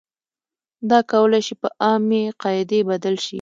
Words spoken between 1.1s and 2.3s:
کولای شي په عامې